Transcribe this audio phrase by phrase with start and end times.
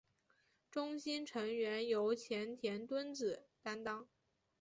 [0.71, 4.07] 中心成员由前田敦子担当。